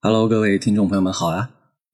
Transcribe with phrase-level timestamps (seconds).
[0.00, 1.50] Hello，各位听众朋友们好啊！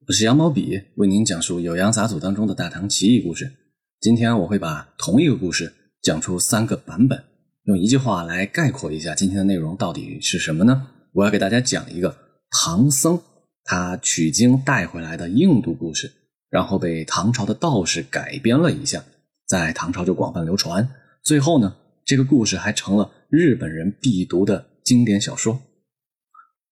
[0.06, 3.50] 我是羊毛笔，为您讲述《酉阳杂俎》当中的大唐奇异故事。
[3.98, 7.24] 今天我会把同一个故事讲出三个版本，
[7.62, 10.86] 用一句话来概括一下今天的内容到底是什么呢？
[11.12, 12.14] 我要给大家讲一个
[12.50, 13.18] 唐僧
[13.64, 16.12] 他取经带回来的印度故事，
[16.50, 19.02] 然后被唐朝的道士改编了一下，
[19.46, 20.86] 在唐朝就广泛流传。
[21.22, 21.74] 最后呢，
[22.04, 25.58] 这个故事还成了日本人必读的经典小说。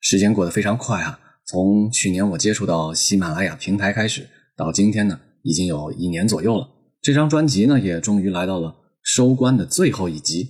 [0.01, 1.21] 时间过得非常快啊！
[1.53, 4.26] 从去年我接触到喜马拉雅平台开始，
[4.57, 6.67] 到今天呢，已经有一年左右了。
[7.03, 10.49] 这张专辑呢，也终于来到了收官的最后一集。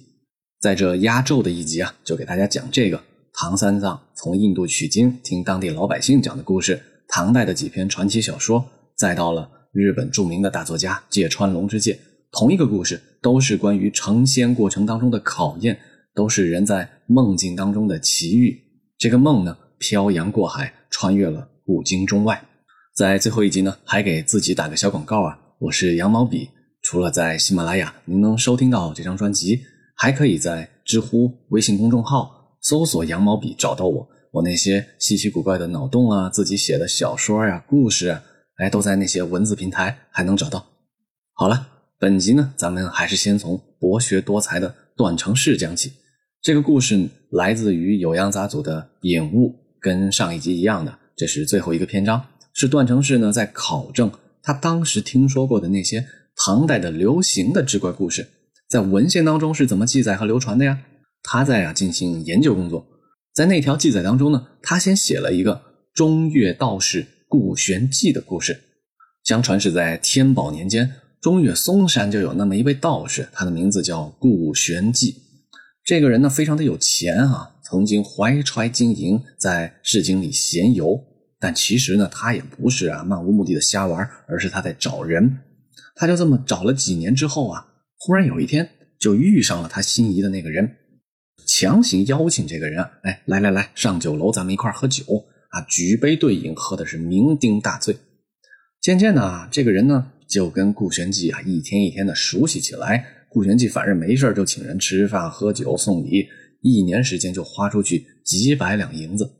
[0.60, 3.02] 在这压轴的一集啊，就给大家讲这个
[3.34, 8.64] 唐三藏从印度取经，听当地老百姓讲的故事，唐代的几篇传奇小说，
[8.96, 11.98] 再到了日本著名的大作家芥川龙之介，
[12.30, 15.80] 同一个故事，都是关于成仙过程当中的考验，
[16.14, 18.56] 都是人在梦境当中的奇遇。
[18.96, 22.40] 这个梦呢，漂洋过海，穿越了古今中外。
[22.94, 25.36] 在最后一集呢，还给自己打个小广告啊！
[25.58, 26.48] 我是羊毛笔，
[26.82, 29.60] 除了在喜马拉雅您能收听到这张专辑，
[29.96, 32.30] 还可以在知乎、微信公众号
[32.62, 34.08] 搜索“羊毛笔”找到我。
[34.30, 38.22] 我那些稀奇古怪的脑洞啊，自己写的小说呀、故事啊，
[38.58, 40.64] 哎，都在那些文字平台还能找到。
[41.32, 41.66] 好了，
[41.98, 45.92] 本集呢，咱们还是先从博学多才的段成式讲起。
[46.40, 58.28] 这个故事来自于《酉阳杂俎》的引物，跟上一集一样的，这是最后一个篇章，是段成式呢在考证他当时听说过的那些唐代的流行的志怪故事，
[58.68, 60.78] 在文献当中是怎么记载和流传的呀？
[61.24, 62.86] 他在啊进行研究工作，
[63.34, 65.60] 在那条记载当中呢，他先写了一个
[65.92, 68.60] 中岳道士顾玄纪的故事。
[69.24, 75.16] 相传是在天宝年间，中岳嵩山就有那么一位道士，他的名字叫顾玄纪。
[75.84, 81.02] 这个人呢，非常的有钱啊，曾经怀揣金银在市井里闲游。
[81.40, 85.38] 但其实呢，他也不是啊漫无目的的瞎玩，而是他在找人。
[85.94, 88.68] 他就这么找了几年之后啊，忽然有一天
[89.00, 90.76] 就遇上了他心仪的那个人，
[91.46, 95.02] 强行邀请这个人啊，哎，来来来，上酒楼，咱们一块喝酒
[95.48, 97.96] 啊，举杯对饮，喝的是酩酊大醉。
[98.82, 103.04] 渐渐的，这个人呢，就跟顾玄纪啊一天一天的熟悉起来。
[103.28, 106.28] 顾玄纪反正没事就请人吃饭喝酒送礼，
[106.62, 109.30] 一年时间就花出去几百两银子。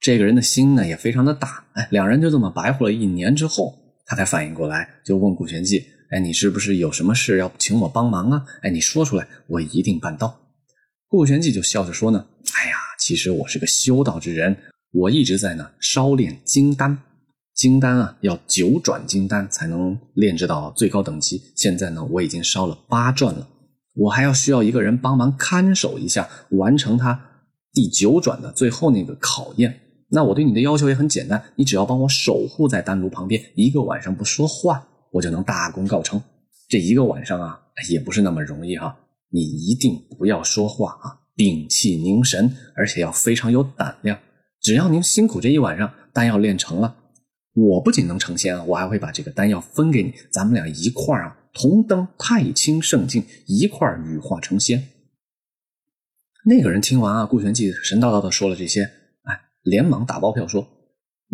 [0.00, 8.44] 这个人的心呢也非常的大，哎，两人就这么白活了一年之后，他才反应过来，就问顾玄纪：“哎，你是不是有什么事要请我帮忙啊？
[8.62, 10.38] 哎，你说出来，我一定办到。”
[11.08, 12.24] 顾玄纪就笑着说呢
[12.54, 14.56] ：“哎呀，其实我是个修道之人，
[14.92, 16.96] 我一直在呢烧炼金丹。”
[17.56, 21.42] 金丹啊，要九转金丹才能炼制到最高等级。
[21.56, 23.48] 现在呢，我已经烧了八转了，
[23.98, 27.20] 我还要需要一个人帮忙看守一下，完成他
[27.72, 29.80] 第九转的最后那个考验。
[30.10, 36.22] 那我对你的要求也很简单，你只要帮我守护在丹炉旁边，一个晚上不说话，我就能大功告成。
[36.68, 37.60] 这一个晚上啊，
[37.90, 38.96] 也不是那么容易哈。
[39.30, 44.18] 你一定不要说话啊，屏气凝神，而且要非常有胆量。
[44.60, 46.94] 只要您辛苦这一晚上，丹药炼成了。
[47.58, 54.88] 我不仅能成仙啊，我还会把这个丹药分给你，咱们俩一块儿啊，同登太清圣境，一块儿羽化成仙。
[56.44, 58.84] 那个人听完啊，顾玄纪神叨叨的说了这些，
[59.24, 60.66] 哎，连忙打包票说：“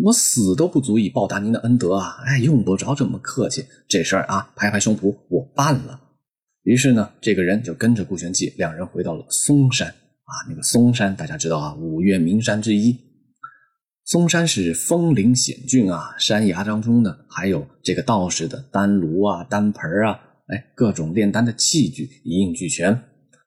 [0.03, 2.17] 我死都不足以报答您的恩德啊！
[2.25, 6.01] 哎，用不着这么客气，这事儿啊，拍拍胸脯，我办了。”
[6.63, 10.33] 于是呢，这个人就跟着顾玄纪，两人回到了嵩山啊。
[10.49, 13.04] 那个嵩山大家知道啊，五岳名山之一。
[14.05, 23.01] 嵩山是峰岭险峻啊，山崖当中呢，还有这个道士的丹炉啊、丹盆啊，哎，各种炼丹的器具一应俱全。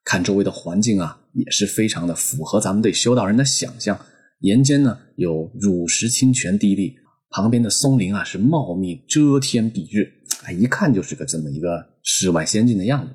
[0.05, 3.97] 看周围的环境啊，也是非常的符合咱们对修道人的想象。
[4.41, 6.93] 岩间呢有乳石清泉滴沥，
[7.31, 10.11] 旁边的松林啊是茂密遮天蔽日，
[10.43, 13.15] 哎，一看就是个这么一个世外仙境的样子。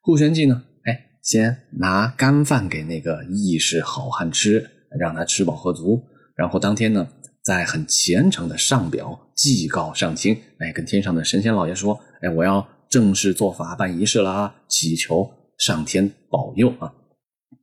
[0.00, 4.70] 顾玄纪呢，哎，先拿干饭给那个义士好汉吃，
[5.00, 6.00] 让他吃饱喝足。
[6.40, 7.06] 然后当天呢，
[7.42, 16.90] 在很虔诚的上表祭告上清，哎，跟天上的神仙老爷说，哎，我要正式做法办仪式了啊，祈求上天保佑啊。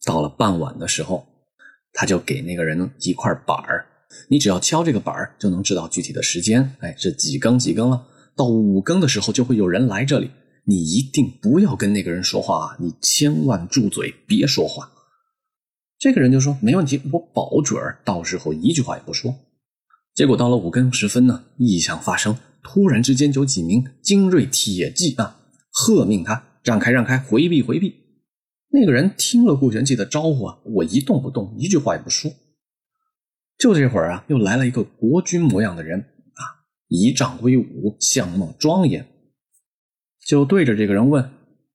[0.05, 1.25] 到了傍晚的时候，
[1.91, 3.87] 他就给那个人一块板儿，
[4.29, 8.05] 你只要敲这个板儿，就能知道具体的时间，哎，是几更几更了。
[8.35, 10.29] 到五更的时候，就会有人来这里，
[10.65, 14.91] 你一定不要跟那个人说话啊，你千万住嘴，别说话。
[15.99, 19.33] 这个人就说：“没问题，我保准儿到时候一句话也不说。”
[20.13, 25.39] 结果到了五更时分呢，异象发生，突然之间有几名精锐铁骑啊，
[25.71, 27.95] 喝命他让开让开，回避回避。
[28.69, 32.31] 那个人听了顾玄纪的招呼啊，我一动不动，一句话也不说。
[33.57, 36.41] 就这会儿啊，又来了一个国君模样的人啊，
[36.89, 39.07] 仪仗威武，相貌庄严，
[40.27, 41.31] 就对着这个人问：“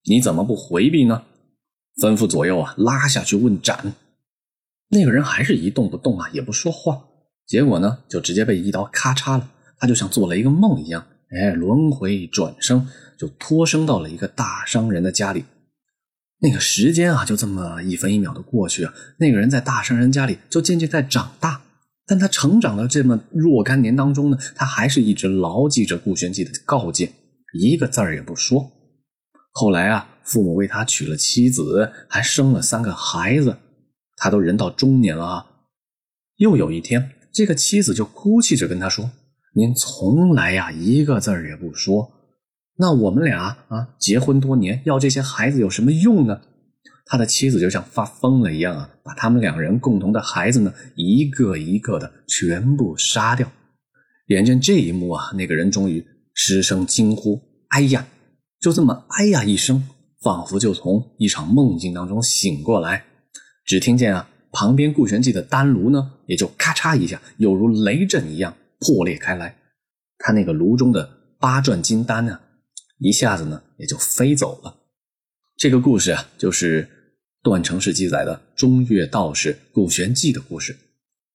[0.06, 1.24] 你怎么不回避呢？”
[2.00, 3.94] 吩咐左右啊，拉下去问斩。
[4.94, 7.02] 那个人还是一动不动啊，也不说话。
[7.46, 9.50] 结果呢，就直接被一刀咔嚓了。
[9.78, 12.86] 他就像做了一个梦一样，哎，轮回转生，
[13.18, 15.46] 就托生到了一个大商人的家里。
[16.40, 18.92] 那个时间啊，就这么一分一秒的过去啊。
[19.16, 21.62] 那个人在大商人家里就渐渐在长大。
[22.06, 27.12] 但他成长的这么若干年当中呢，他还是一直牢记着顾玄纪的告诫，
[27.58, 28.70] 一个字儿也不说。
[29.52, 33.56] 后来啊，父母为他娶了妻子，还生了三个孩子，
[34.22, 35.46] 他都人到中年了啊。
[36.36, 39.10] 又有一天，这个妻子就哭泣着跟他说
[39.56, 42.08] ：“您从来呀一个字儿也不说，
[42.76, 46.40] 那我们俩啊结婚多年，要这些孩子有什么用呢？”
[47.04, 53.50] 他的妻子就像发疯了一样啊，把他们两人共同的孩子呢，一个一个的全部杀掉。
[54.28, 57.40] 眼见这一幕啊，那个人终于失声惊呼
[57.74, 58.06] ：“哎呀！”
[58.62, 59.88] 就这么“哎呀”一声，
[60.22, 63.04] 仿佛就从一场梦境当中醒过来。
[63.64, 69.56] 只听见啊，旁边顾玄纪的丹炉呢，也就咔嚓一下，有如雷震一样破裂开来。
[70.18, 72.38] 他那个炉中的八转金丹呢，
[72.98, 74.76] 一下子呢也就飞走了。
[75.56, 76.88] 这个故事啊，就是
[77.42, 80.76] 段成式记载的中岳道士顾玄纪的故事。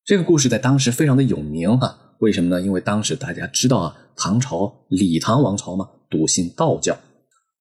[0.06, 2.15] 这个故事在当时非常的有名啊。
[2.19, 2.62] 为什么呢？
[2.62, 6.97] 因为当时大家知道啊，唐朝李唐王朝嘛，笃信道教。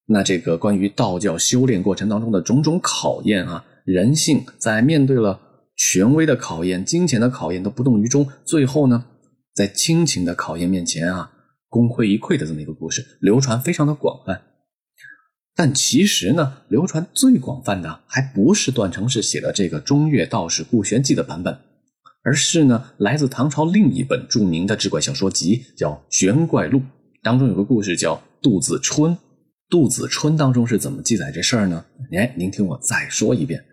[0.06, 5.40] 那这个关于道教修炼过程当中的种种考验啊，人性在面对了
[5.76, 9.06] 权威的考验、金钱的考验都不动于衷，最后呢，
[9.54, 11.30] 在亲情的考验面前啊，
[11.68, 14.42] 功亏一篑的这么一个故事，流传非常的广泛。
[15.54, 21.56] 但其实呢，流传最广泛的还不是段成式写的这个中岳道士顾玄纪的版本，
[22.24, 26.78] 而是呢来自唐朝另一本著名的志怪小说集，叫《玄怪录》，
[27.22, 29.16] 当中有个故事叫杜子春。
[29.68, 31.84] 杜子春当中是怎么记载这事儿呢？
[32.12, 33.64] 哎，您听我再说一遍。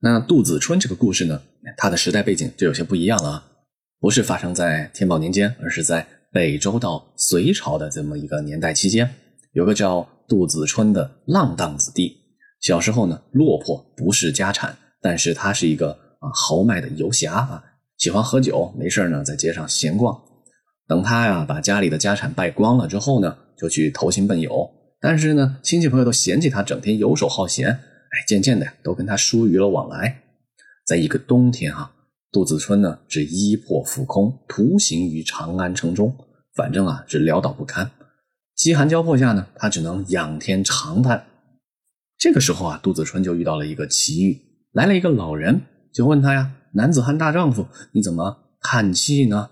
[0.00, 1.40] 那杜子春这个故事呢，
[1.76, 3.46] 它的时代背景就有些不一样了啊，
[4.00, 9.14] 不是发生在天宝年间，而是在北周到隋朝的这么一个年代期间，
[9.52, 10.08] 有个叫。
[10.30, 12.16] 杜子春的浪荡子弟，
[12.60, 17.64] 小时候呢落魄，不是家产，但是他是一个啊豪迈的游侠啊，
[17.98, 20.16] 喜欢喝酒，没事呢在街上闲逛。
[20.86, 24.70] 等他呀把家里的家产败光了之后呢，就去投亲奔友。
[25.00, 27.80] 但是呢亲戚朋友都嫌弃他整天游手好闲，
[28.10, 30.22] 哎，渐渐的都跟他疏于了往来。
[30.86, 31.92] 在一个冬天啊，
[32.32, 36.16] 杜子春呢是衣破腹空，徒行于长安城中，
[36.54, 37.90] 反正啊是潦倒不堪。
[38.56, 41.26] 饥寒交迫下呢，他只能仰天长叹。
[42.18, 44.38] 这个时候啊，杜子春就遇到了一个奇遇，
[44.72, 45.62] 来了一个老人，
[45.94, 49.48] 就问他呀：“男子汉大丈夫，你怎么叹气呢？”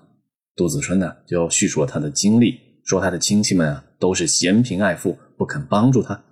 [0.55, 6.25] 杜子春呢就叙述了他的经历，说他的亲戚们啊都是嫌贫爱富，不肯帮助他。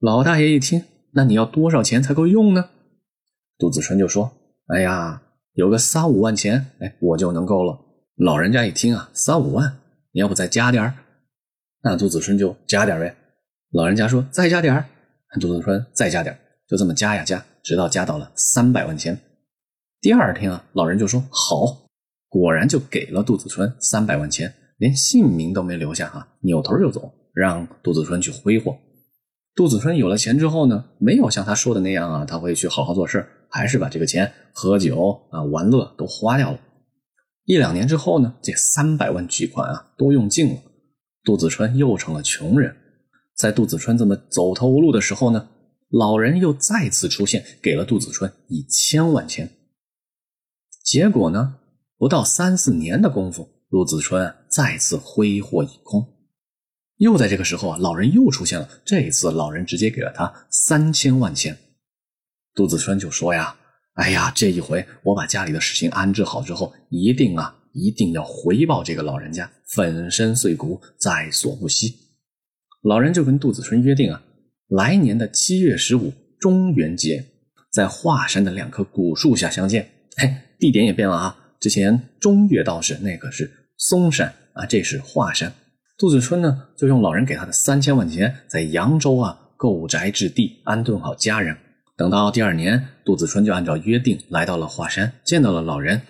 [0.00, 0.82] 老大爷一听，
[1.14, 2.70] 那你要多少钱才够用呢？
[3.56, 4.32] 杜子春就说
[4.66, 5.22] ：“哎呀，
[5.52, 7.78] 有个三五万钱，哎，我就能够了。”
[8.16, 9.78] 老人家一听啊，三五万，
[10.12, 10.94] 你要不再加点儿？
[11.82, 13.14] 那杜子春就加点呗，
[13.70, 14.86] 老人家说再加点儿
[15.40, 19.18] 杜子春再加点儿就这么加呀加，直到加到了三百万钱。
[20.00, 21.86] 第二天啊，老人就说好，
[22.28, 28.76] 果然就给了杜子春三百万钱，连姓名都没留下啊，扭头就走，让杜子春去挥霍。
[29.54, 36.58] 杜子春有了钱之后呢，没有像他说的那样啊，他会去好好做事，还是把这个钱喝酒啊玩乐都花掉了。
[37.44, 40.60] 一两年之后呢，这三百万巨款啊都用尽了。
[41.22, 42.74] 杜子春又成了穷人，
[43.36, 45.48] 在杜子春这么走投无路的时候呢，
[45.88, 49.48] 老人又再次出现，给了杜子春一千万钱。
[50.82, 51.54] 结果呢，
[51.96, 56.13] 不到三四年的功夫，杜子春再次挥霍一空。
[56.98, 61.56] 又在这个时候啊，老人又出现了，这一次老人直接给了他三千万钱。
[62.54, 63.56] 杜子春就说呀
[63.94, 71.92] ：“哎呀，这一回我把家里的事情安置好之后，一定啊。”一定要回报这个老人家，粉身碎骨在所不惜。
[72.82, 74.22] 老人就跟杜子春约定啊，
[74.68, 77.24] 来年的七月十五中元节，
[77.72, 79.90] 在华山的两棵古树下相见。
[80.16, 85.52] 嘿，地点也变了啊，之前中岳道士那可是嵩山啊，这是华山。
[85.96, 91.56] 杜子春呢，就用老人给他的三千万钱，在扬州啊购宅置地，安顿好家人。
[91.96, 96.02] 等到第二年，杜子春就按照约定来到了华山，见到了老人。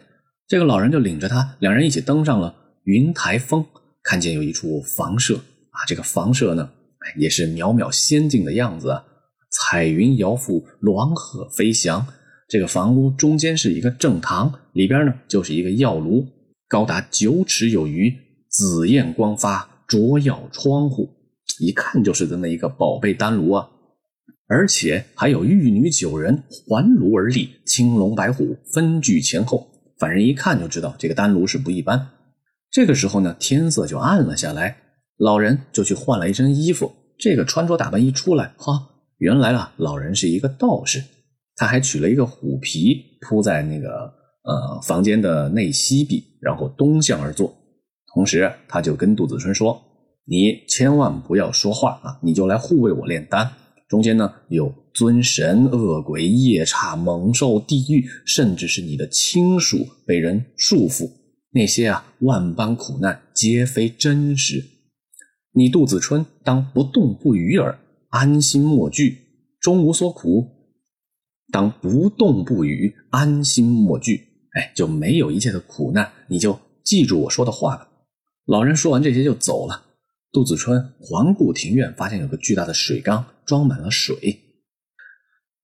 [0.48, 3.62] 这个老人就领着他，两人一起登上了云台峰，
[4.02, 6.70] 看见有一处房舍啊，这个房舍呢，
[7.18, 9.04] 也是渺渺仙境的样子啊，
[9.50, 12.06] 彩云摇拂，鸾鹤飞翔，
[12.48, 16.26] 这个房屋中间是一个正堂，里边呢就是一个药炉，
[16.68, 18.10] 高达九尺有余，
[18.48, 21.08] 紫焰光发，灼耀窗户，
[21.60, 23.68] 一看就是这么一个宝贝丹炉啊！
[24.46, 29.66] 而且还有玉女九人环炉而立，青龙白虎分居前后，
[29.98, 32.08] 反正一看就知道这个丹炉是不一般。
[32.70, 34.76] 这个时候呢，天色就暗了下来，
[35.16, 36.92] 老人就去换了一身衣服。
[37.18, 38.88] 这个穿着打扮一出来，哈，
[39.18, 41.02] 原来啊，老人是一个道士。
[41.56, 44.12] 他还取了一个虎皮铺在那个
[44.42, 47.54] 呃房间的内西壁，然后东向而坐。
[48.14, 49.82] 同时，他就跟杜子春说
[50.24, 53.50] ：“你千万不要说话啊，你就来护卫我炼丹。
[53.88, 61.10] 中间呢有尊神、恶鬼、夜叉、猛兽、地狱，甚至是你的亲属被人束缚，
[61.50, 64.64] 那些啊万般苦难皆非真实。
[65.52, 67.78] 你杜子春当不动不语耳，
[68.10, 69.18] 安心莫惧，
[69.60, 70.48] 终无所苦。”
[71.52, 76.10] 当不动不语，安心莫惧，哎，就没有一切的苦难。
[76.28, 77.88] 你就记住我说的话吧。
[78.46, 79.84] 老人说完这些就走了。
[80.32, 84.40] 杜子春环顾庭院，发现有个巨大的水缸，装满了水。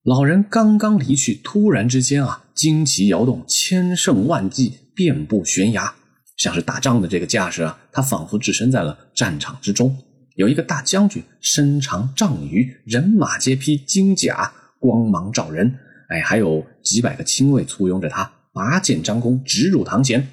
[0.03, 5.93] 老人刚刚离去，突然之间啊，旌旗摇动，千乘万骑遍布悬崖，
[6.37, 7.79] 像是打仗的这个架势啊。
[7.91, 9.95] 他仿佛置身在了战场之中。
[10.35, 14.53] 有一个大将军，身长丈余，人马皆披金甲。
[14.79, 15.77] 光芒照人，
[16.09, 20.27] 哎，还有几百个亲卫簇拥着他，拔剑张弓，直入堂前。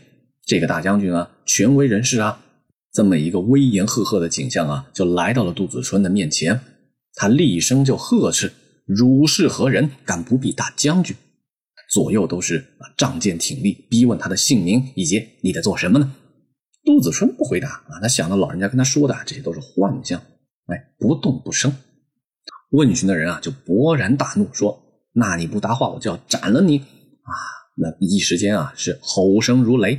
[0.47, 2.45] 这个大将军啊，权威人士啊，
[2.93, 6.61] 这么一个威严赫赫的景象啊，就来到了杜子春的面前。
[7.14, 8.52] 他厉声就呵斥
[8.85, 9.90] ：“汝是何人？
[10.05, 11.17] 敢不避大将军？”
[11.90, 12.62] 左右都是
[12.99, 16.14] 仗剑挺立，逼问他的姓名以及你在做什么呢？
[16.85, 20.21] 杜子春不回答啊，他想到老人家跟他说的这些都是幻象，
[20.67, 21.75] 哎，不动不声。
[22.73, 24.78] 问询的人啊，就勃然大怒，说
[25.14, 26.76] ：“那你不答话，我就要斩了你！”
[27.25, 27.33] 啊，
[27.75, 29.99] 那一时间啊，是吼声如雷。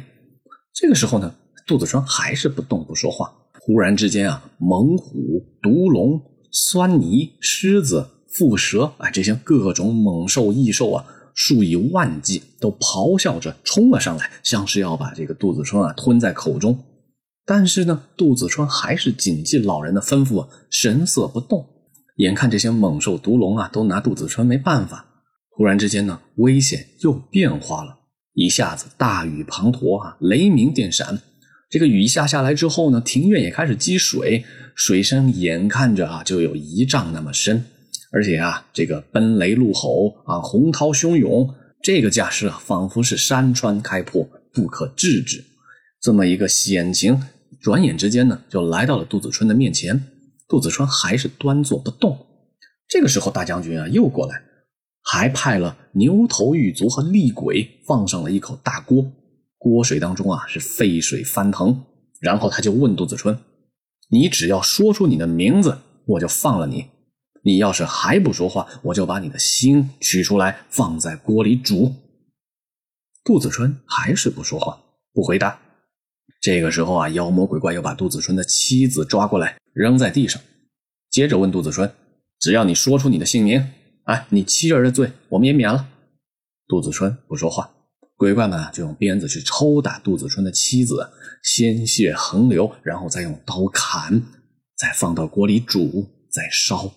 [0.74, 1.36] 这个时候呢，
[1.70, 3.32] 杜子春还是不动不说话。
[3.62, 6.20] 忽然之间啊，猛虎、毒龙、
[6.52, 16.76] 酸泥、狮子、蝮蛇啊，这些各种猛兽、异兽啊，数以万计，都咆哮着冲了上来，像是要把这个杜子春啊吞在口中。
[17.46, 21.64] 但是呢，杜子春还是谨记老人的吩咐，神色不动。
[22.16, 25.06] 眼看这些猛兽毒龙啊，都拿杜子春没办法。
[25.56, 28.00] 突然之间呢，危险又变化了，
[28.34, 31.22] 一下子大雨滂沱啊，雷鸣电闪。
[31.70, 37.64] 这个雨一下下来之后呢，庭院也开始积水，水深眼看着啊就有一丈那么深，
[38.12, 45.46] 而且啊，这个奔雷怒吼啊，洪涛汹涌，这个架势啊，仿佛是山川开破，不可制止。
[46.02, 47.22] 这么一个险情，
[47.62, 50.04] 转眼之间呢，就来到了杜子春的面前。
[50.48, 52.18] 杜子春还是端坐不动。
[52.88, 54.42] 这个时候，大将军啊又过来，
[55.04, 59.06] 还派了牛头狱卒和厉鬼放上了一口大锅，
[59.60, 61.86] 锅水当中啊是沸水翻腾。
[62.20, 63.38] 然后他就问杜子春
[64.12, 66.90] ：“你只要说出你的名字，我就放了你；
[67.44, 71.94] 你要是还不说话，我就把你的心取出来放在锅里煮。”
[73.24, 74.82] 杜子春还是不说话，
[75.14, 75.62] 不回答。
[76.42, 80.42] 这个时候啊，妖魔鬼怪又把杜子春的妻子抓过来，扔在地上，
[81.10, 81.90] 接着问杜子春
[82.40, 83.72] ：“只要你说出你的姓名，
[84.04, 85.88] 哎，你妻儿的罪我们也免了。”
[86.68, 87.72] 杜子春不说话，
[88.20, 91.10] 鬼怪们就用鞭子去抽打杜子春的妻子，
[91.42, 94.22] 鲜血横流，然后再用刀砍，
[94.76, 96.92] 再放到锅里煮，再烧，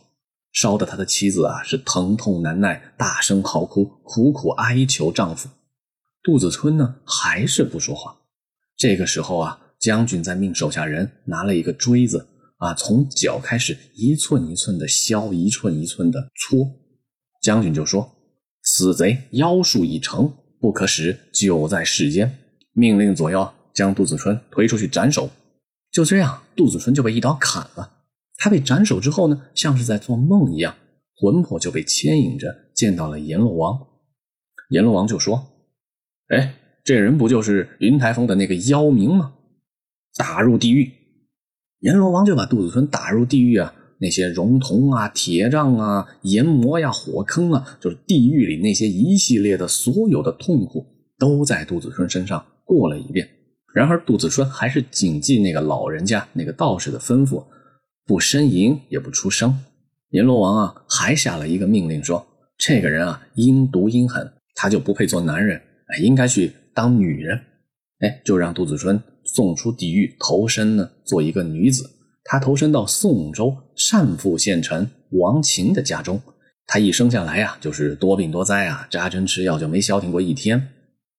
[0.50, 5.49] 烧的他的妻子啊是疼痛难耐，大声嚎哭，苦苦哀求丈夫。
[6.25, 8.17] 杜子春呢，还是不说话。
[8.76, 12.26] 这个时候啊，将军在命手下人拿了一个锥子
[12.57, 16.69] 啊，从脚开始一寸一寸的削，一寸一寸的搓。
[17.41, 18.12] 将军就说
[18.64, 22.38] ：“此贼妖术已成，不可使久在世间。”
[22.73, 25.28] 命令左右将杜子春推出去斩首。
[25.90, 27.90] 就这样，杜子春就被一刀砍了。
[28.37, 30.75] 他被斩首之后呢，像是在做梦一样，
[31.16, 33.78] 魂魄就被牵引着见到了阎罗王。
[34.71, 35.49] 阎罗王就说
[36.35, 36.54] ：“哎。”
[36.85, 39.35] 这人不就是云台峰的那个妖名吗？
[40.16, 40.90] 打入地狱，
[41.78, 43.73] 阎罗王就把杜子春打入地狱啊！
[44.02, 50.85] 那些熔铜啊、铁杖啊、阎魔呀、火坑啊，就是地狱里那些一系列的所有的痛苦，
[51.16, 53.28] 都在杜子春身上过了一遍。
[53.73, 57.44] 然而杜子春还是谨记那个老人家、那个道士的吩咐，
[58.04, 59.56] 不呻吟也不出声。
[60.11, 62.26] 阎罗王啊，还下了一个命令，说
[62.59, 65.56] 这个人啊，阴毒阴狠，他就不配做男人，
[65.87, 66.52] 哎，应该去。
[66.75, 67.38] 当女人，
[68.00, 71.85] 哎，就让杜子春送出地狱，投身呢做一个女子。
[72.25, 73.57] 他投身到宋州
[73.91, 76.21] 单父县城王琴的家中，
[76.67, 80.69] 他一生下来呀，就是多病多灾啊，扎针吃药就没消停过一天。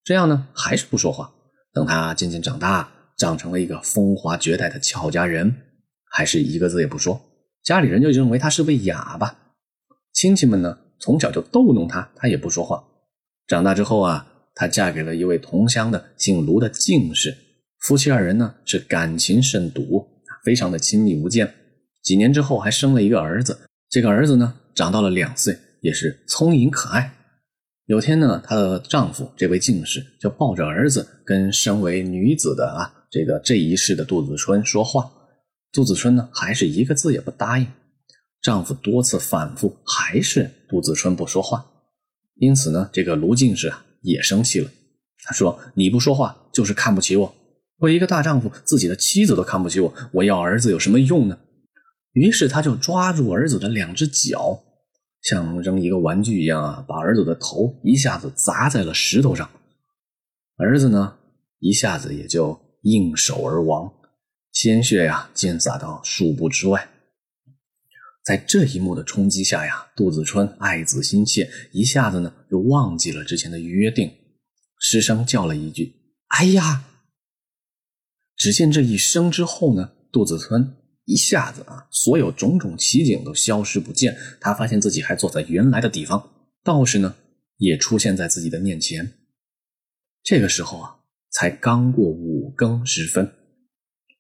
[0.04, 1.32] 这样呢，还是不说话。
[1.74, 5.54] 等他渐渐长大，长成了一个风华绝代的俏佳人，
[6.10, 7.20] 还是一个字也不说。
[7.64, 9.36] 家里人就认为他是位哑巴，
[10.14, 12.84] 亲戚们呢，从小就逗弄他，他也不说话。
[13.48, 17.36] 长大之后啊，她嫁给了一位同乡的姓卢的进士，
[17.80, 20.13] 夫妻二人呢是感情甚笃，
[20.44, 21.54] 非常的亲密无间。
[22.04, 23.58] 几年之后，还生了一个儿子。
[23.90, 27.16] 这个儿子呢，长到了两岁，也是聪颖可爱。
[27.86, 35.12] 有天呢，她的丈夫这位进士就抱着儿子跟身为女子的啊这个这一世的杜子春说话。
[35.72, 37.68] 杜子春呢，还是一个字也不答应。
[38.42, 41.66] 丈夫多次反复，还是杜子春不说话。
[42.36, 44.70] 因此呢，这个卢进士啊也生气了。
[45.26, 47.36] 他说：“你不说话，就是看不起我。
[47.84, 51.38] 我一个大丈夫，自己的妻子都看不起我，我要儿子有什么用呢？”
[52.14, 54.58] 于是他就抓住儿子的两只脚，
[55.22, 59.50] 像扔一个玩具一样啊，把儿子的头一下子砸在了石头上。
[60.56, 61.18] 儿子呢，
[61.60, 63.92] 一下子也就应手而亡。
[64.54, 66.88] 鲜血呀，溅洒到数步之外。
[68.24, 74.10] 在这一幕的冲击下呀，杜子春爱子心切，一下子呢就忘记了之前的约定，
[74.80, 75.94] 失声叫了一句
[76.40, 76.86] ：“哎呀！”
[78.36, 80.76] 只见这一声之后呢，杜子春
[81.06, 84.18] 一下子啊，所有种种奇景都消失不见。
[84.40, 86.32] 他发现自己还坐在原来的地方，
[86.64, 87.16] 道士呢
[87.58, 89.14] 也出现在自己的面前。
[90.24, 90.96] 这个时候啊，
[91.32, 93.32] 才刚过五更时分。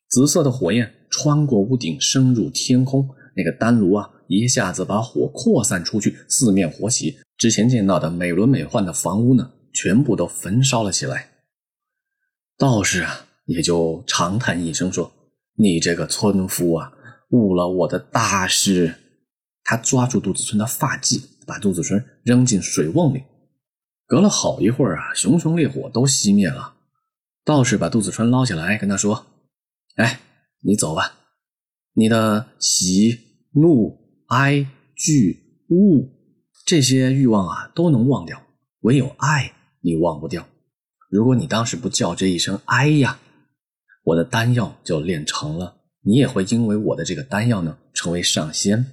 [0.09, 3.09] 紫色的火焰穿过屋顶，升入天空。
[3.35, 7.17] 那个丹炉啊，一下子把火扩散出去，四面火起。
[7.35, 11.31] 之前见到的美轮美奂的房屋呢，全部都焚烧了起来。
[12.57, 15.11] 道士啊，也就长叹一声说
[15.57, 16.91] ：“你这个村夫啊，
[17.29, 18.95] 误了我的大事。”
[19.65, 23.23] 他抓住杜子春的发髻，把杜子春扔进水瓮里。
[24.05, 26.73] 隔了好一会儿啊，熊熊烈火都熄灭了。
[27.45, 29.25] 道士把杜子春捞起来，跟他说。
[29.95, 30.19] 哎，
[30.61, 31.13] 你走吧，
[31.93, 33.19] 你的喜
[33.53, 36.09] 怒哀惧恶
[36.65, 38.41] 这些欲望啊都能忘掉，
[38.81, 40.47] 唯有爱你忘不掉。
[41.09, 43.19] 如果你当时不叫这一声“哎呀”，
[44.03, 48.85] 我的丹药就炼成了，你也会因为我的这个丹药呢成为上仙。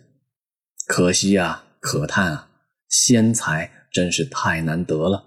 [0.87, 2.51] 可惜啊，可叹啊，
[2.89, 5.25] 仙才真是太难得了。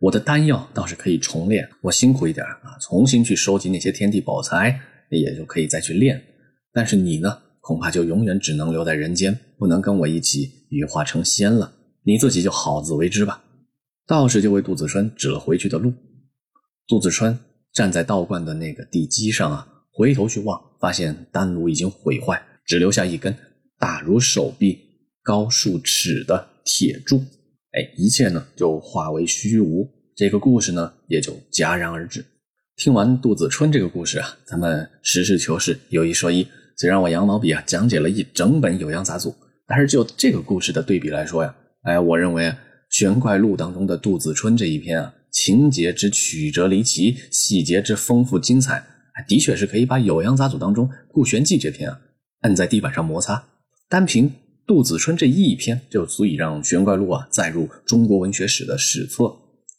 [0.00, 4.80] 我的丹药倒是可以重炼，我辛苦一点啊，重新去收集那些天地宝材。
[5.10, 6.20] 也就可以再去练，
[6.72, 11.72] 但是你呢，恐怕就永远只能留在人间，不能跟我一起羽化成仙了。
[12.02, 13.44] 你自己就好自为之吧。
[14.08, 15.92] 道士就为杜子春指了回去的路。
[16.88, 17.38] 杜子春
[17.74, 23.36] 站在道观的那个地基上啊，回头去望，发现丹炉已经毁坏，只留下一根
[23.78, 24.78] 大如手臂、
[25.24, 27.18] 高数尺的铁柱。
[27.72, 29.86] 哎，一切呢就化为虚无。
[30.16, 32.24] 这个故事呢也就戛然而止。
[32.76, 36.46] 听完杜子春这个故事啊，咱们实事求是，有一说一。
[36.76, 39.30] 虽然我羊毛笔啊讲解了一整本《酉阳杂俎》，
[39.66, 42.44] 但是就这个故事的对比来说呀，哎，我认为
[42.90, 48.84] 《玄怪录》当中的杜子春这一篇啊，情节之曲折离奇，细节之丰富精彩，
[49.26, 51.98] 的确是可以把《酉阳杂俎》当中顾玄记这篇啊
[52.42, 53.44] 摁在地板上摩擦。
[53.88, 54.32] 单凭
[54.64, 59.24] 杜子春这一篇，就足以让《玄怪录》啊载入中国文学史的史册。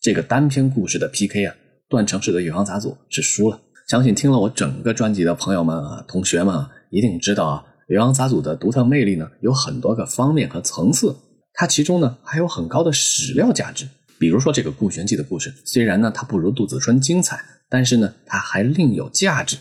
[0.02, 1.56] 这个单篇故事的 PK 啊。
[1.88, 11.16] 段成式的《酉阳杂俎》是输了，相信听了我整个专辑的朋友们啊、同学们啊，一定知道啊，《酉阳杂俎》的独特魅力呢，有很多个方面和层次。
[11.54, 13.88] 它其中呢，还有很高的史料价值。
[14.18, 19.58] 比如说这个顾玄记的故事，虽然呢它不如杜子春精彩，但是呢它还另有价值。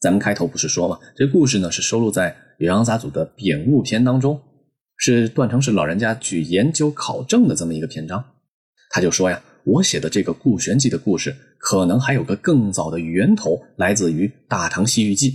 [0.00, 0.98] 咱们开头不是说吗？
[1.16, 4.40] 这故事呢是收录在《酉阳杂俎》的贬物篇当中，
[4.96, 8.24] 是段成式老人家去研究考证的这么一个篇章。
[8.90, 9.42] 他就说呀。
[9.64, 15.30] 我写的这个顾玄记的故事，可能还有个更早的源头，来自于《大唐西域记》。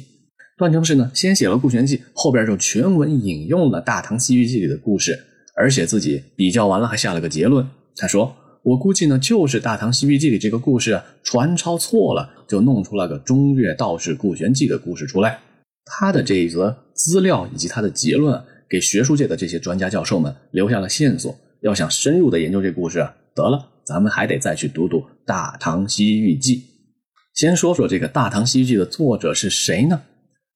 [0.58, 5.20] 段成式呢，先写了顾玄记，后边就全文引用了《大唐西域记》里的故事，
[5.56, 7.64] 而且自己比较完了，还下了个结论。
[7.96, 15.40] 他说：“我估计呢，就是《大唐西域记》里这个故事传抄错了，就弄出了个中岳道士顾玄记的故事出来。”
[15.86, 21.36] 他的这一则资料以及他的结论，给学术界的这些专家教授们留下了线索。
[21.62, 23.70] 要想深入的研究这故事，得了。
[23.84, 26.56] 咱们还得再去读读《大唐西域记》。
[27.34, 30.02] 先说说这个《大唐西域记》的作者是谁呢？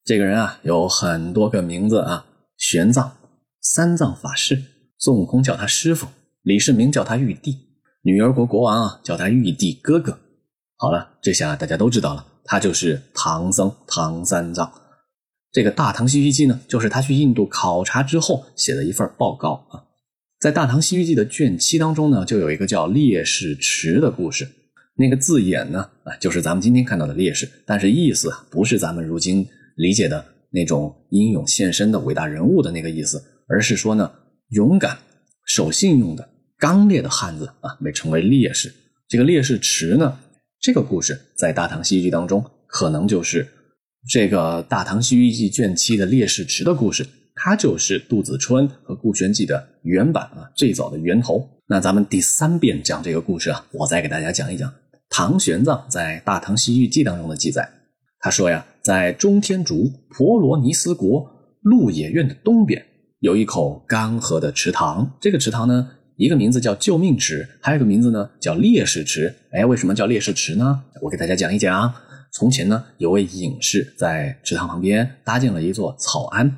[0.06, 3.12] 这个人啊有很多个名字啊：玄奘、
[3.60, 4.64] 三藏法师、
[4.98, 6.08] 孙悟空叫他师傅，
[6.44, 7.58] 李世民叫他玉帝，
[8.02, 10.18] 女儿国国王啊叫他玉帝哥哥。
[10.78, 14.72] 好了，这下大家都知道了，他就是唐僧唐三藏。
[15.52, 19.84] 这个《大唐西域记》呢，就是他去印度考察之后写的一份报告啊。
[20.40, 24.48] 在《大唐西域记》的卷七当中呢，就有一个叫烈士池的故事。
[24.96, 34.12] 那个字眼呢，啊，就是咱们今天看到的烈士，但是意思啊不是咱们如今理解的那种英勇献身的伟大人物的那个意思，而是说呢，
[34.50, 34.98] 勇敢、
[35.46, 38.74] 守信用的、刚烈的汉子啊，被称为烈士。
[39.08, 40.20] 这个烈士池呢，
[40.60, 43.48] 这个故事在《大唐西域记》当中，可能就是
[44.10, 47.06] 这个《大唐西域记》卷七的烈士池的故事。
[47.40, 51.48] 它就是杜子春和顾玄记的原版啊，最早的源头。
[51.68, 54.74] 那咱们第三遍讲这个故事啊，我再给大家讲一讲
[55.10, 57.70] 唐玄奘在《大唐西域记》当中的记载。
[58.20, 61.24] 他说呀，在中天竺婆罗尼斯国
[61.62, 62.84] 鹿野苑的东边，
[63.20, 65.16] 有一口干涸的池塘。
[65.22, 69.34] 这个池塘呢，一个名字叫救命池，还有一个名字呢叫烈士池。
[69.52, 70.84] 哎，为什么叫烈士池呢？
[71.02, 71.94] 我给大家讲一讲。
[72.34, 76.58] 从前呢，有位隐士在池塘旁边搭建了一座草庵。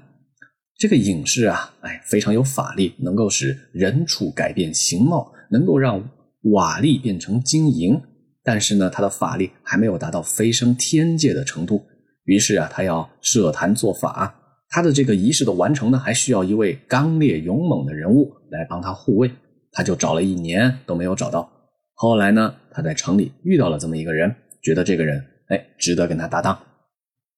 [0.78, 6.10] 这个隐士啊，哎，非常有法力，能够使人畜改变形貌，能够让
[6.54, 8.02] 瓦砾变成金银。
[8.41, 11.84] 但是呢，他的法力还没有达到飞升天界的程度。
[12.24, 14.36] 于是啊，他要设坛做法。
[14.69, 19.30] 他的这个仪式的完成呢，还需要一位刚烈勇猛的人物来帮他护卫。
[19.71, 21.51] 他就找了一年都没有找到。
[21.93, 26.58] 后来呢，他在城里遇到了这么一个人，觉得这个人哎值得跟他搭档，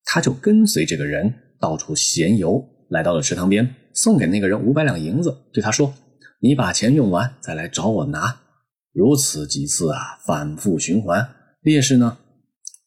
[0.06, 2.63] 他就跟随这个人到处闲游。
[2.89, 5.94] 来到了池塘边，送给那个人五百两银子，对他说
[6.44, 8.41] ：“你把钱用完再来找我拿。”
[8.91, 11.26] 如此几次啊，反复循环。
[11.62, 12.17] 烈士呢，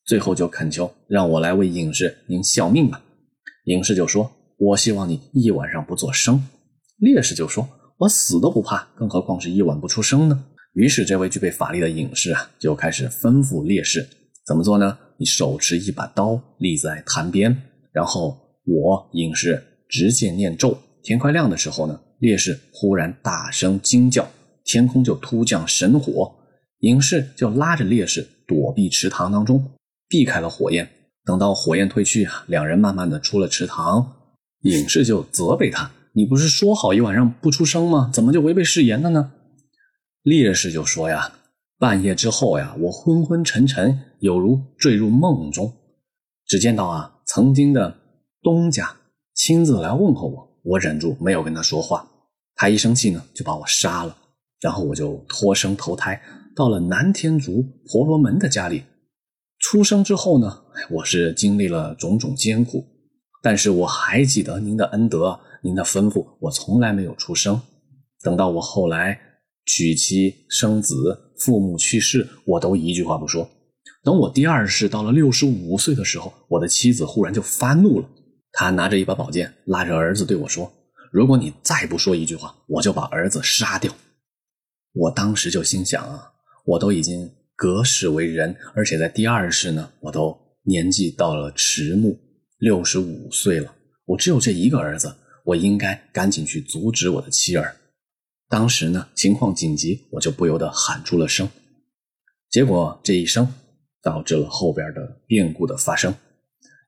[0.04, 3.02] 最后就恳求让我来为隐士您效命吧。
[3.64, 4.30] 隐士就说
[4.61, 6.46] ：“我希望你一晚上不作声。”
[7.00, 7.66] 烈士就说
[7.98, 14.09] ：“我死都不怕，更何况是一晚不出声呢？”于是这位具备法力的隐士啊，就开始吩咐烈士
[14.46, 14.98] 怎么做呢？
[15.16, 17.57] 你手持一把刀立在潭边，
[17.92, 19.62] 然后我隐士。
[19.87, 24.28] 直接念咒，天快亮的时候呢，烈士忽然大声惊叫，
[24.64, 26.35] 天空就突降神火，
[26.80, 29.64] 隐士就拉着烈士躲避池塘当中，
[30.09, 30.88] 避开了火焰。
[31.24, 34.16] 等到火焰退去啊，两人慢慢的出了池塘，
[34.62, 38.11] 隐士就责备他：“你不是说好一晚上不出声吗？
[38.12, 39.33] 怎么就违背誓言了呢？”
[40.22, 41.33] 烈士就说：“呀，
[41.79, 45.72] 半夜之后呀，我昏昏沉沉，有如坠入梦中，
[46.46, 47.98] 只见到啊，曾经的
[48.42, 48.96] 东家。”
[49.35, 52.09] 亲自来问候我，我忍住没有跟他说话。
[52.55, 54.16] 他一生气呢，就把我杀了。
[54.61, 56.22] 然后我就脱生投胎
[56.55, 58.85] 到了南天竺婆罗门的家里。
[59.59, 62.87] 出生之后呢，我是经历了种种艰苦，
[63.42, 67.59] 但是我还记得您的恩德，您的吩咐，我从来没有出声。
[68.22, 69.18] 等到我后来
[69.64, 73.48] 娶妻生子，父母去世，我都一句话不说。
[74.03, 78.07] 等我第二世到了六十五岁的时候，我的妻子忽然就发怒了。
[78.53, 80.70] 他拿着一把宝剑，拉着儿子对我说
[81.11, 83.90] ：“如果你再不说一句话，我就把儿子杀掉。”
[84.92, 86.31] 我当时就心想啊，
[86.66, 92.14] 我都已经隔世为人，而且在第二世呢，我都年纪到了迟暮，
[92.59, 93.74] 六十五岁了。
[94.05, 95.11] 我只有这一个儿子，
[95.44, 97.76] 我应该赶紧去阻止我的妻儿。
[98.48, 101.48] 当时呢，情况紧急，我就不由得喊出了声。
[102.50, 103.52] 结果这一声，
[104.02, 106.14] 导致了后边的变故的发生。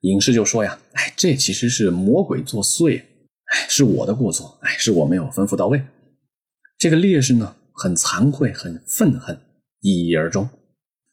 [0.03, 3.03] 隐士就说呀：“哎，这其实是魔鬼作祟，
[3.47, 5.83] 哎，是我的过错，哎，是我没有吩咐到位。”
[6.79, 9.40] 这个烈士呢，很惭愧，很愤恨，
[9.81, 10.49] 一一而终。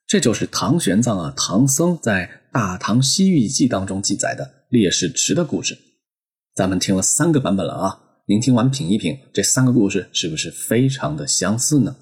[0.06, 5.76] 这就是唐玄奘啊，唐僧在《大唐西域记》当中记载的烈士池的故事。
[6.56, 11.96] 咱们听了三个版本了啊，您听完品一品，这三个故事是不是非常的相似呢？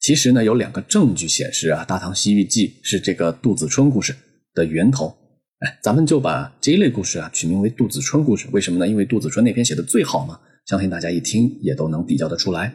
[0.00, 4.12] 其实呢，有两个证据显示啊，《大唐西域记》是这个杜子春故事
[4.52, 5.16] 的源头。
[5.60, 8.88] 哎，咱们就把这一类故事啊取名为杜子春故事，为什么呢？
[8.88, 12.74] 因为杜子春那篇写的最好嘛，相信大家一听也都能比较得出来。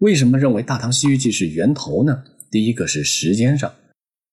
[0.00, 2.24] 为什么认为《大唐西域记》是源头呢？
[2.50, 3.72] 第一个是时间上，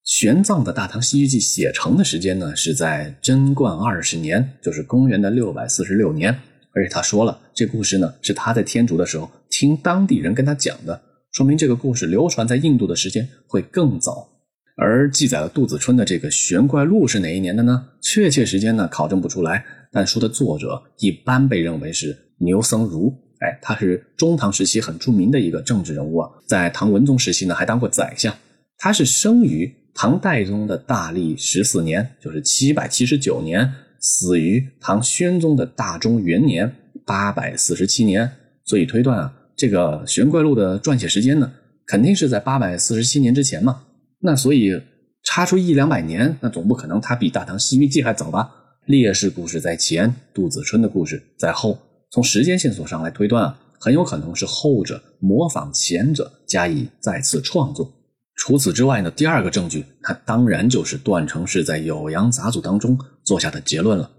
[0.07, 6.33] 玄奘的《大唐西域记》写成的时间呢是在贞观二十年，就是公元的六百四十六年。
[6.73, 11.01] 而且他说了，这故事呢是他在天竺的时候听当地人跟他讲的，
[11.33, 14.29] 说明这个故事流传在印度的时间会更早。
[14.77, 17.89] 而记载了杜子春的这个玄怪录是哪一年的呢？
[18.01, 23.13] 确切时间呢考证不出来，但书的作者一般被认为是牛僧孺。
[23.41, 28.33] 哎，他是中唐时期很著名的一个政治人物啊，在唐文宗时期呢还当过宰相。
[28.79, 36.71] 他是生于唐代宗的大历十四年，就是七百七十九年，死于唐宣宗的大中元年
[37.03, 38.31] 八百四十七年。
[38.63, 41.51] 所以推断啊，这个玄怪录的撰写时间呢，
[41.87, 43.85] 肯定是在八百四十七年之前嘛。
[44.19, 44.79] 那所以
[45.23, 48.51] 差出一两百年，那总不可能他比《大唐西域记》还早吧？
[48.85, 51.75] 烈士故事在前，杜子春的故事在后。
[52.11, 57.91] 从时间线索上来推断啊，很有可能是后者模仿前者加以再次创作。
[58.37, 64.09] 除此之外呢，第二个证据，那当然就是段成式在《酉阳杂俎》当中做下的结论了。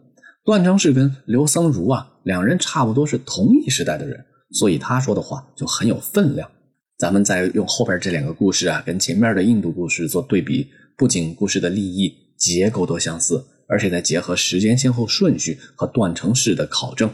[0.44, 4.18] 段成式跟刘僧孺啊，两人差不多是同一时代的人，
[4.50, 6.50] 所以他说的话就很有分量。
[6.98, 17.08] 咱们再用后边这两个故事啊，跟前面的印度故事做对比，不仅故事的立意结构都相似，而且再结合时间先后顺序和段成式的考证，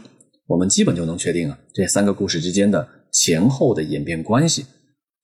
[0.47, 4.65] 我们基本就能确定啊，这三个故事之间的前后的演变关系。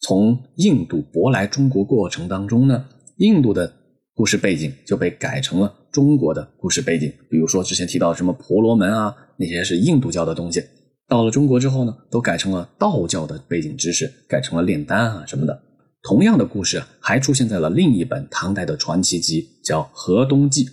[0.02, 2.86] 从印度舶来中国过程当中呢，
[3.18, 3.72] 印度的
[4.16, 7.14] 故事背景就被改成了中国的故事背景。
[7.30, 10.64] 比如说之前提到什么婆罗门啊，那些是印度教的东西，
[11.08, 15.62] 到了中国之后呢，都改成了道教的背景知识，改成了炼丹啊什么的。
[16.02, 20.66] 同样的故事还出现在了另一本唐代的传奇集，叫《河东记》，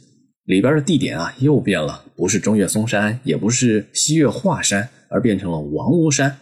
[0.44, 6.34] 里边的地点啊又变了，不是中岳嵩山，也不是西岳华山，而变成了王屋山。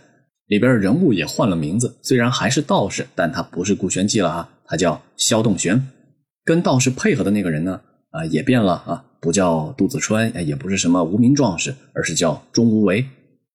[0.46, 5.88] 里边人物也换了名字，虽然还是道士，但他不是顾玄机了啊，他叫萧洞玄。
[6.44, 7.80] 跟道士配合的那个人呢，
[8.10, 13.04] 啊也变了啊，不叫杜子春，也不是什么无名壮士，而是叫钟无为。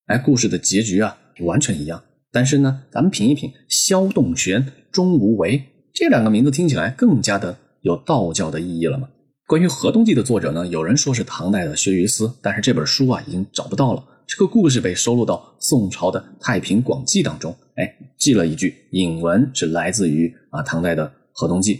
[0.08, 9.08] 哎，故事的结局啊完全一样，但是呢，咱们品一品萧洞玄、钟无为这两个名字听起来更加的有道教的意义了嘛。
[9.48, 14.04] 关于《河东记》的作者呢，有人说是唐代的薛于思，但是这本书啊已经找不到了。
[14.32, 21.76] 这个故事被收录到宋朝的《太平广记》当中，哎，记了一句引文，是来自于啊唐代的《河东记》。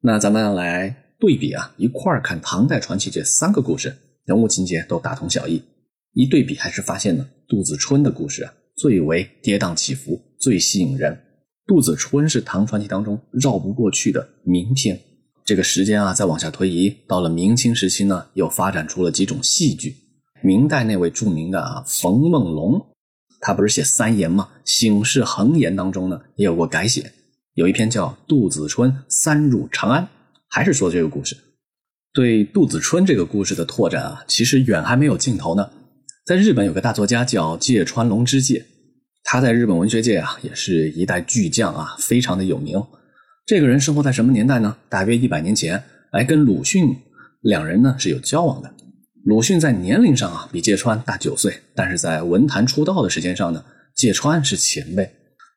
[0.00, 5.62] 那咱们来对比啊，一块儿看唐代传奇这三个故事，人物情节都大同小异。
[6.14, 11.16] 一对比，还是发现呢，杜子春的故事啊最为跌宕起伏，最吸引人。
[11.68, 14.98] 杜子春是唐传奇当中绕不过去的名篇。
[15.44, 19.94] 这个时间啊再往下推移，到了明清时期呢，又发展出了几种戏剧。
[20.42, 22.84] 明代那位著名的冯梦龙，
[23.40, 24.48] 他不是写三言吗？
[24.64, 27.12] 《醒世恒言》当中呢也有过改写，
[27.54, 30.02] 有一篇叫《杜子春三入长安》，
[30.48, 31.36] 还是说这个故事。
[32.12, 35.70] 对杜子春这个故事的拓展啊，其实远还没有尽头呢。
[36.26, 38.64] 在日本有个大作家叫芥川龙之介，
[39.24, 42.82] 他在日本文学界啊也是一代巨匠啊，非常的有名。
[43.46, 44.76] 这个人生活在什么年代呢？
[44.88, 46.96] 大约一百年前，来跟鲁迅
[47.40, 48.72] 两人呢是有交往的。
[49.24, 55.08] 鲁迅在年龄上啊比芥川大九岁，但是在文坛出道的时间上呢，芥川是前辈。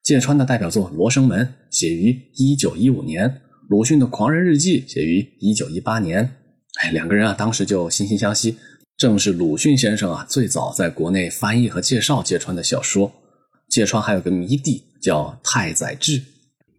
[0.04, 6.30] 芥川的代表作《罗生门》写于一九一五年，鲁迅的《狂人日记》写于一九一八年。
[6.80, 8.56] 哎，两个人啊当时就惺惺相惜。
[8.98, 13.12] 正是鲁迅先生啊最早在国内翻译和介绍芥川的小说。
[13.68, 16.22] 芥川还有个迷弟叫太宰治，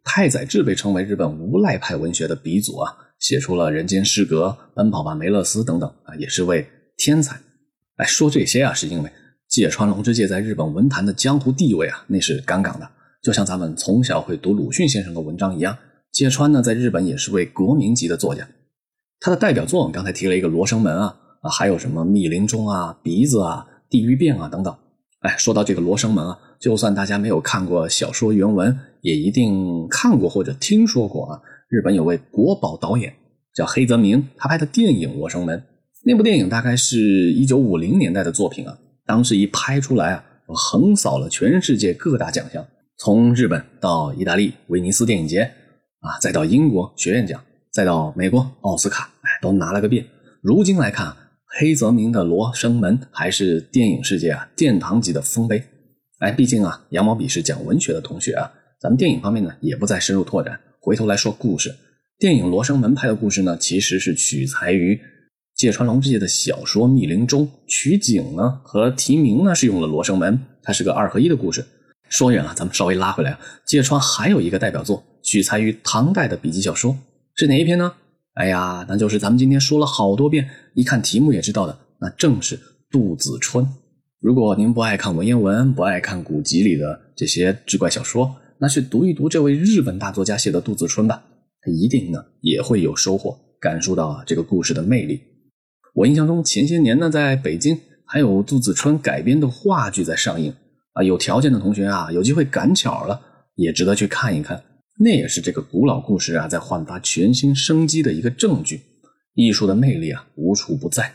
[0.04, 4.46] 太宰治被称为日本无赖派文学的鼻祖啊，写出了《人间失格》
[4.76, 6.64] 《奔跑吧梅勒斯》等等啊，也是为。
[6.96, 7.40] 天才，
[7.96, 9.10] 哎说这些啊，是因为
[9.48, 12.88] 芥川龙之介在日本文坛的江湖地位啊，那是杠杠的。
[13.22, 15.76] 就像咱们从小会读鲁迅先生的文章一样，
[16.12, 18.48] 芥川呢，在日本也是位国民级的作家。
[19.20, 24.76] 他的代表作，我们刚才提了一个《罗生门》啊，啊，还有什么《密林中》啊、《鼻子》啊、《地狱变》啊等等。
[25.20, 31.40] 哎，说到这个《罗生门》啊，就算大家没有看过小说原文，也一定看过或者听说过啊。
[31.68, 33.12] 日本有位国宝导演
[33.54, 35.58] 叫黑泽明，他拍的电影《罗生门》。
[36.08, 42.64] 那部电影大概是一九五零年代的作品啊，当时一拍出来啊，横扫了全世界各大奖项，
[42.96, 45.40] 从日本到意大利威尼斯电影节
[45.98, 47.42] 啊，再到英国学院奖，
[47.72, 50.06] 再到美国奥斯卡，哎，都拿了个遍。
[50.42, 51.12] 如今来看，
[51.58, 55.60] 黑泽明的《罗生门》还是电影世界啊殿堂级的丰碑。
[56.20, 58.48] 哎，毕竟啊，羊毛笔是讲文学的同学啊，
[58.80, 61.74] 咱们电影方面呢也不再深入拓展，回头来说故事。
[62.16, 64.96] 电影《罗生门》拍的故事呢，其实是取材于。
[65.56, 71.64] 芥川龙之介的小说《密林中》取景呢和题名呢是用了《罗生门》，它是个二合一的故事。
[72.10, 73.40] 说远了，咱们稍微拉回来啊。
[73.64, 76.94] 芥川还有一个代表作，取材于唐代的笔记小说，
[77.34, 77.90] 是哪一篇呢？
[78.34, 82.58] 哎呀，那就是咱们今天说了好多遍，一看题目也知道的，那正是
[82.90, 83.64] 《杜子春》。
[84.20, 91.24] 如果您不爱看文言文，不爱看古籍里的这些志怪小说，那去读一读这位日本大作家写的《杜子春》吧，
[91.62, 95.18] 他一定呢也会有收获，感受到这个故事的魅力。
[95.96, 100.54] 我印象中，前些年呢，在北京还有杜子春改编的话剧在上映
[100.92, 103.18] 啊，有条件的同学啊，有机会赶巧了，
[103.54, 104.62] 也值得去看一看。
[104.98, 108.82] 那也是这个古老故事啊，在焕发全新生机的一个证据。
[109.32, 111.10] 艺术的魅力啊，无处不在。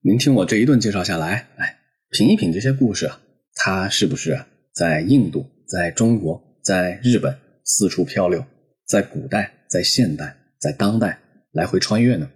[0.00, 1.76] 您听我这一顿介绍下来，哎，
[2.10, 3.20] 品一品这些故事啊，
[3.54, 4.38] 它是不是，
[4.74, 8.42] 在印度、在中国、在日本四处漂流，
[8.86, 11.18] 在古代、在现代、在当代
[11.52, 12.30] 来回穿越呢？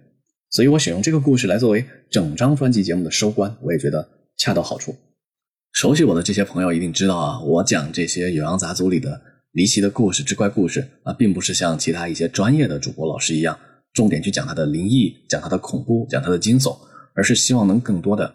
[0.49, 4.95] 所以我选用这个故事来作为整张专辑节目的收官，我也觉得恰到好处。
[5.73, 13.57] 熟悉我的这些朋友一定知道啊，我讲这些《酉阳杂族里的离奇的故事、志怪故事啊，并不是像其他一些专业的主播老师一样，
[13.93, 16.75] 重点去讲它的灵异、讲它的恐怖、讲它的惊悚，
[17.13, 18.33] 而是希望能更多的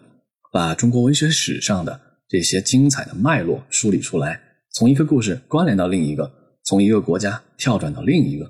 [0.52, 4.40] 把中国文学史上的这些精彩的脉络梳理出来，
[4.72, 6.30] 从一个故事关联到另一个，
[6.64, 8.48] 从一个国家跳转到另一个，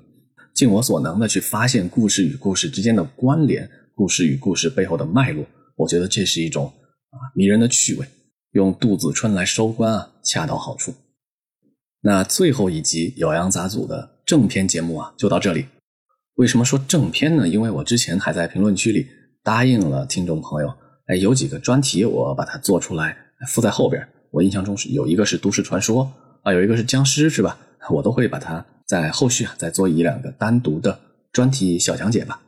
[0.55, 3.69] 尽我所能的去发现故事与故事之间的关联。
[3.93, 6.65] 故事与故事背后的脉络，我觉得这是一种
[7.11, 8.05] 啊迷人的趣味。
[8.51, 10.93] 用杜子春来收官啊，恰到好处。
[12.01, 15.65] 那最后一集《酉阳杂组的正片节目啊，就到这里。
[16.35, 17.47] 为什么说正片呢？
[17.47, 19.07] 因为我之前还在评论区里
[19.43, 20.73] 答应了听众朋友，
[21.07, 24.05] 哎，有几个专题我把它做出来附在后边。
[24.31, 26.11] 我印象中是有一个是都市传说
[26.43, 27.57] 啊，有一个是僵尸，是吧？
[27.89, 30.99] 我都会把它在后续啊再做一两个单独的
[31.31, 32.41] 专题小讲解吧。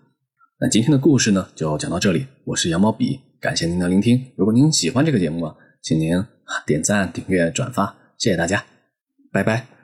[0.60, 2.26] 那今天的故事呢，就讲到这里。
[2.46, 4.32] 我是羊毛笔，感谢您的聆听。
[4.36, 6.24] 如果您喜欢这个节目，请您
[6.66, 8.66] 点赞、订阅、转发，谢谢大家，
[9.32, 9.77] 拜拜。